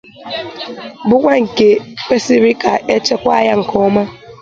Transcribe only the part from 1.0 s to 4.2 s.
bụkwa nke kwesiri ka e chekwaa ya nke ọma